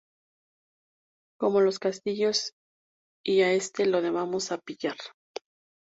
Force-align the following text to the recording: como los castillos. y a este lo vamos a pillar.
como 1.37 1.61
los 1.61 1.77
castillos. 1.77 2.53
y 3.23 3.41
a 3.41 3.51
este 3.53 3.85
lo 3.85 4.01
vamos 4.11 4.51
a 4.51 4.57
pillar. 4.57 4.97